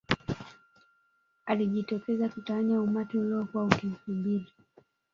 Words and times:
Alijitokeza 1.45 2.29
kutawanya 2.29 2.81
umati 2.81 3.17
uliokuwa 3.17 3.63
ukimsubiri 3.65 4.47